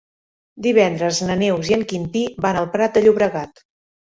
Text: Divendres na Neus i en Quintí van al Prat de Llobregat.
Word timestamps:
Divendres 0.65 1.19
na 1.27 1.35
Neus 1.41 1.69
i 1.73 1.75
en 1.77 1.83
Quintí 1.93 2.25
van 2.47 2.59
al 2.63 2.71
Prat 2.79 2.97
de 2.99 3.05
Llobregat. 3.05 3.65